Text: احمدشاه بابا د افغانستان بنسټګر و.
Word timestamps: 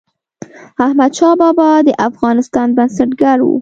احمدشاه 0.85 1.35
بابا 1.41 1.69
د 1.87 1.89
افغانستان 2.09 2.67
بنسټګر 2.77 3.37
و. 3.43 3.49